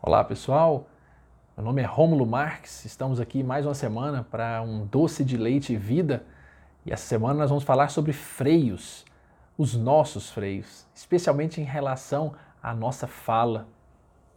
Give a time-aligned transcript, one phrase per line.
[0.00, 0.86] Olá pessoal,
[1.56, 5.72] meu nome é Rômulo Marques, estamos aqui mais uma semana para um doce de leite
[5.72, 6.24] e vida
[6.86, 9.04] e essa semana nós vamos falar sobre freios,
[9.58, 12.32] os nossos freios, especialmente em relação
[12.62, 13.66] à nossa fala,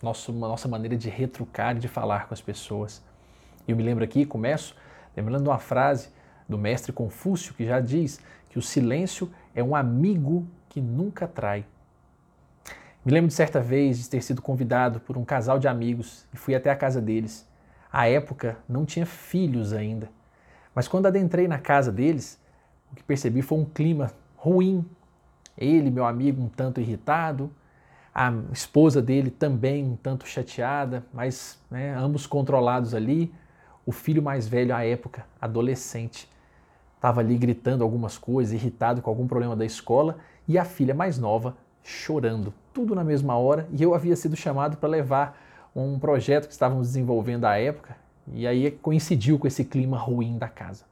[0.01, 2.99] nosso, nossa maneira de retrucar e de falar com as pessoas.
[3.67, 4.75] Eu me lembro aqui, começo
[5.15, 6.09] lembrando uma frase
[6.49, 8.19] do mestre Confúcio que já diz
[8.49, 11.63] que o silêncio é um amigo que nunca trai.
[13.03, 16.37] Me lembro de certa vez de ter sido convidado por um casal de amigos e
[16.37, 17.47] fui até a casa deles.
[17.91, 20.07] À época não tinha filhos ainda,
[20.75, 22.39] mas quando adentrei na casa deles,
[22.91, 24.85] o que percebi foi um clima ruim.
[25.57, 27.51] Ele, meu amigo, um tanto irritado,
[28.13, 33.33] a esposa dele também um tanto chateada, mas né, ambos controlados ali.
[33.83, 36.29] O filho mais velho à época, adolescente,
[36.95, 41.17] estava ali gritando algumas coisas, irritado com algum problema da escola, e a filha mais
[41.17, 45.41] nova chorando, tudo na mesma hora, e eu havia sido chamado para levar
[45.75, 47.95] um projeto que estávamos desenvolvendo à época,
[48.27, 50.85] e aí coincidiu com esse clima ruim da casa.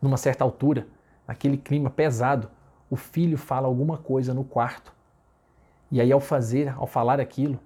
[0.00, 0.86] Numa certa altura,
[1.26, 2.50] naquele clima pesado,
[2.90, 4.92] o filho fala alguma coisa no quarto.
[5.90, 7.58] E aí ao fazer, ao falar aquilo,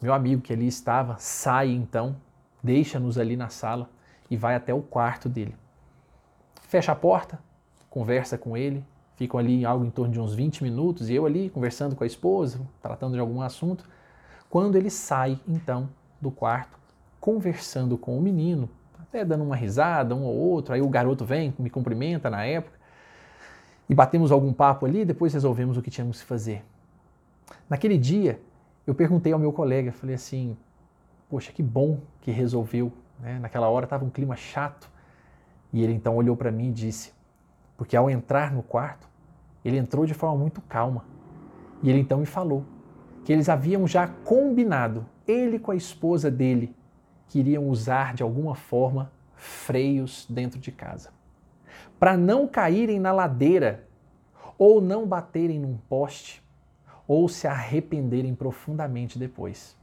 [0.00, 2.16] meu amigo que ali estava sai então,
[2.62, 3.88] deixa-nos ali na sala
[4.30, 5.56] e vai até o quarto dele.
[6.62, 7.38] Fecha a porta,
[7.88, 8.84] conversa com ele,
[9.18, 12.06] ficam ali algo em torno de uns 20 minutos, e eu ali conversando com a
[12.06, 13.84] esposa, tratando de algum assunto.
[14.48, 15.88] Quando ele sai, então,
[16.20, 16.78] do quarto,
[17.20, 21.52] conversando com o menino, até dando uma risada, um ou outro, aí o garoto vem,
[21.58, 22.78] me cumprimenta na época,
[23.90, 26.64] e batemos algum papo ali, depois resolvemos o que tínhamos que fazer.
[27.68, 28.40] Naquele dia,
[28.86, 30.56] eu perguntei ao meu colega, falei assim,
[31.28, 32.92] poxa, que bom que resolveu.
[33.18, 33.40] Né?
[33.40, 34.88] Naquela hora estava um clima chato,
[35.72, 37.17] e ele então olhou para mim e disse,
[37.78, 39.08] porque ao entrar no quarto,
[39.64, 41.04] ele entrou de forma muito calma.
[41.80, 42.64] E ele então me falou
[43.24, 46.74] que eles haviam já combinado, ele com a esposa dele,
[47.28, 51.10] que iriam usar de alguma forma freios dentro de casa.
[52.00, 53.86] Para não caírem na ladeira,
[54.58, 56.42] ou não baterem num poste,
[57.06, 59.76] ou se arrependerem profundamente depois.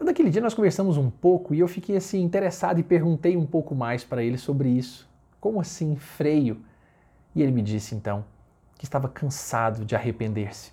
[0.00, 3.76] Naquele dia nós conversamos um pouco e eu fiquei assim interessado e perguntei um pouco
[3.76, 5.11] mais para ele sobre isso.
[5.42, 6.62] Como assim freio?
[7.34, 8.24] E ele me disse então
[8.78, 10.70] que estava cansado de arrepender-se,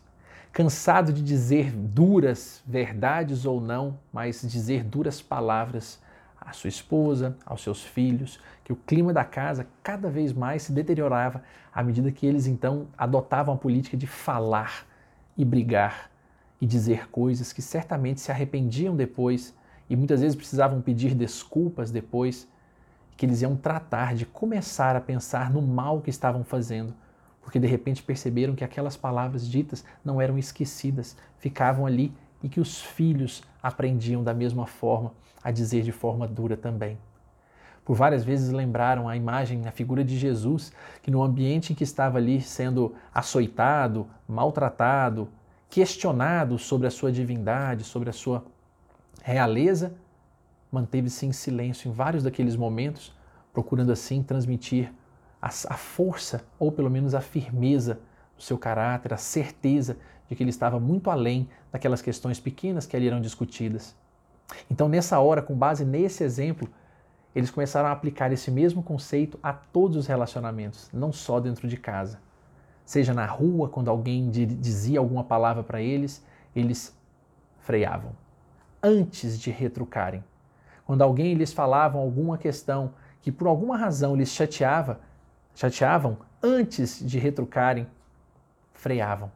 [0.53, 5.99] cansado de dizer duras verdades ou não, mas dizer duras palavras
[6.39, 10.71] à sua esposa, aos seus filhos, que o clima da casa cada vez mais se
[10.71, 11.41] deteriorava
[11.73, 14.85] à medida que eles então adotavam a política de falar
[15.35, 16.11] e brigar
[16.61, 19.51] e dizer coisas que certamente se arrependiam depois
[19.89, 22.47] e muitas vezes precisavam pedir desculpas depois
[23.19, 26.93] que eles iam tratar de começar a pensar no mal que estavam fazendo,
[27.41, 32.61] porque de repente perceberam que aquelas palavras ditas não eram esquecidas, ficavam ali e que
[32.61, 35.11] os filhos aprendiam da mesma forma
[35.43, 36.97] a dizer de forma dura também.
[37.83, 40.71] Por várias vezes lembraram a imagem, a figura de Jesus,
[41.03, 45.27] que no ambiente em que estava ali sendo açoitado, maltratado,
[45.69, 48.45] questionado sobre a sua divindade, sobre a sua
[49.21, 49.93] realeza,
[50.71, 53.13] manteve-se em silêncio em vários daqueles momentos,
[53.53, 54.93] procurando assim transmitir
[55.41, 57.99] a, a, força, ou pelo menos a firmeza
[58.35, 59.97] do seu caráter, a certeza
[60.27, 63.95] de que ele estava muito além daquelas questões pequenas que ali eram discutidas.
[64.69, 66.69] Então, nessa hora, com base nesse exemplo,
[67.35, 71.77] eles começaram a aplicar esse mesmo conceito a todos os relacionamentos, não só dentro de
[71.77, 72.19] casa.
[72.85, 76.23] Seja na rua, quando alguém dizia alguma palavra para eles,
[76.55, 76.97] eles
[77.59, 78.11] freavam
[78.81, 80.23] antes de retrucarem
[80.89, 84.99] quando alguém lhes falava alguma questão que por alguma razão lhes chateava,
[85.53, 87.85] chateavam, antes de retrucarem,
[88.73, 89.31] freavam.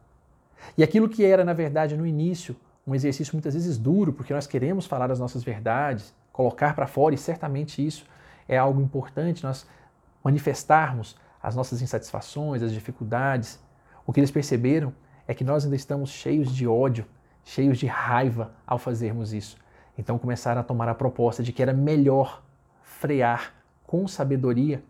[0.76, 4.48] E aquilo que era, na verdade, no início, um exercício muitas vezes duro, porque nós
[4.48, 8.04] queremos falar as nossas verdades, colocar para fora, e certamente isso
[8.48, 9.64] é algo importante, nós
[10.24, 13.60] manifestarmos as nossas insatisfações, as dificuldades.
[14.04, 14.92] O que eles perceberam
[15.24, 17.06] é que nós ainda estamos cheios de ódio,
[17.44, 19.62] cheios de raiva ao fazermos isso.
[19.96, 22.42] Então começaram a tomar a proposta de que era melhor
[22.82, 23.54] frear
[23.86, 24.82] com sabedoria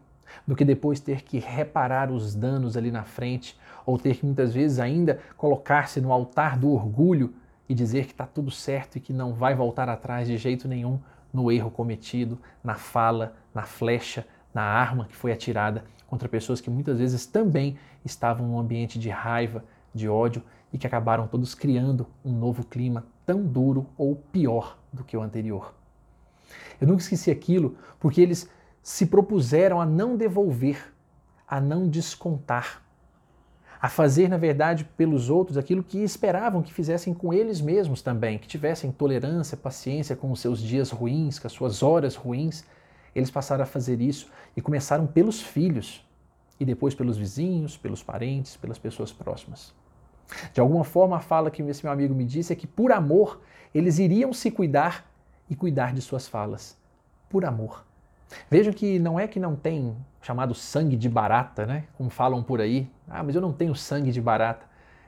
[0.47, 4.55] do que depois ter que reparar os danos ali na frente ou ter que muitas
[4.55, 7.35] vezes ainda colocar-se no altar do orgulho
[7.69, 10.99] e dizer que está tudo certo e que não vai voltar atrás de jeito nenhum
[11.33, 16.71] no erro cometido, na fala, na flecha, na arma que foi atirada contra pessoas que
[16.71, 20.43] muitas vezes também estavam num ambiente de raiva, de ódio
[20.73, 25.23] e que acabaram todos criando um novo clima tão duro ou pior do que o
[25.23, 25.75] anterior.
[26.81, 28.49] Eu nunca esqueci aquilo porque eles
[28.82, 30.93] se propuseram a não devolver,
[31.49, 32.82] a não descontar,
[33.81, 38.38] a fazer, na verdade, pelos outros aquilo que esperavam que fizessem com eles mesmos também,
[38.38, 42.65] que tivessem tolerância, paciência com os seus dias ruins, com as suas horas ruins.
[43.15, 46.05] Eles passaram a fazer isso e começaram pelos filhos,
[46.59, 49.75] e depois pelos vizinhos, pelos parentes, pelas pessoas próximas.
[50.53, 53.41] De alguma forma, a fala que esse meu amigo me disse é que, por amor,
[53.75, 55.11] eles iriam se cuidar
[55.49, 56.76] e cuidar de suas falas.
[57.29, 57.85] Por amor.
[58.50, 61.85] Vejam que não é que não tem chamado sangue de barata, né?
[61.97, 62.91] Como falam por aí.
[63.09, 64.67] Ah, mas eu não tenho sangue de barata.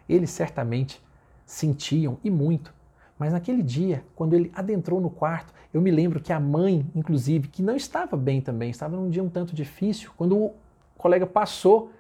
[0.08, 1.02] Eles certamente
[1.44, 2.74] sentiam e muito.
[3.18, 7.48] Mas naquele dia, quando ele adentrou no quarto, eu me lembro que a mãe, inclusive,
[7.48, 10.54] que não estava bem também, estava num dia um tanto difícil, quando o
[10.98, 11.90] colega passou,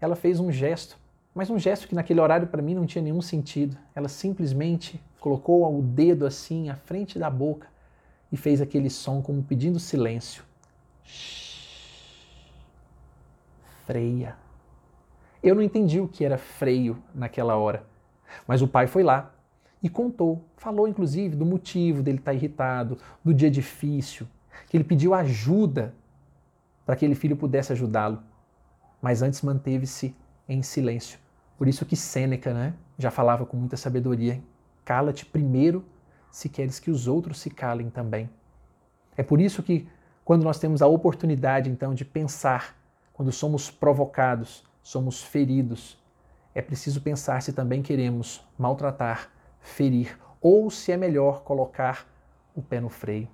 [0.00, 0.98] ela fez um gesto,
[1.34, 3.76] mas um gesto que naquele horário para mim não tinha nenhum sentido.
[3.94, 7.66] Ela simplesmente colocou o dedo assim à frente da boca
[8.30, 10.44] e fez aquele som como pedindo silêncio.
[13.84, 14.36] Freia.
[15.42, 17.84] Eu não entendi o que era freio naquela hora,
[18.46, 19.32] mas o pai foi lá
[19.82, 24.26] e contou, falou inclusive do motivo dele estar irritado, do dia difícil,
[24.70, 25.94] que ele pediu ajuda
[26.86, 28.22] para que aquele filho pudesse ajudá-lo,
[29.02, 30.14] mas antes manteve-se
[30.48, 31.23] em silêncio.
[31.56, 34.42] Por isso que Sêneca né, já falava com muita sabedoria:
[34.84, 35.84] cala-te primeiro
[36.30, 38.28] se queres que os outros se calem também.
[39.16, 39.88] É por isso que
[40.24, 42.74] quando nós temos a oportunidade, então, de pensar,
[43.12, 46.02] quando somos provocados, somos feridos,
[46.54, 49.28] é preciso pensar se também queremos maltratar,
[49.60, 52.06] ferir, ou se é melhor colocar
[52.54, 53.28] o pé no freio.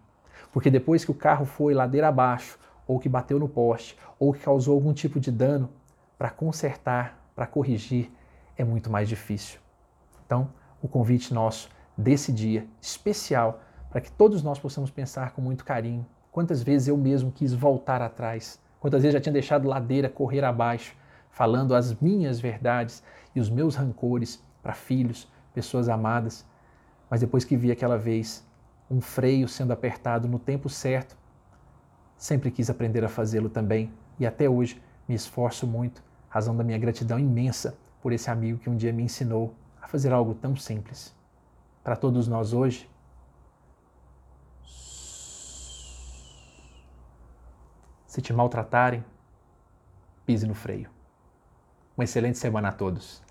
[0.52, 4.40] Porque depois que o carro foi ladeira abaixo, ou que bateu no poste, ou que
[4.40, 5.70] causou algum tipo de dano,
[6.18, 8.12] para consertar, para corrigir,
[8.54, 9.58] é muito mais difícil.
[10.26, 10.52] Então,
[10.82, 16.06] o convite nosso desse dia especial para que todos nós possamos pensar com muito carinho
[16.32, 18.60] Quantas vezes eu mesmo quis voltar atrás?
[18.78, 20.94] Quantas vezes já tinha deixado ladeira correr abaixo,
[21.28, 23.02] falando as minhas verdades
[23.34, 26.46] e os meus rancores para filhos, pessoas amadas,
[27.10, 28.46] mas depois que vi aquela vez
[28.88, 31.16] um freio sendo apertado no tempo certo,
[32.16, 36.78] sempre quis aprender a fazê-lo também e até hoje me esforço muito, razão da minha
[36.78, 41.14] gratidão imensa por esse amigo que um dia me ensinou a fazer algo tão simples.
[41.84, 42.88] Para todos nós hoje,
[48.10, 49.04] Se te maltratarem,
[50.26, 50.90] pise no freio.
[51.96, 53.22] Uma excelente semana a todos.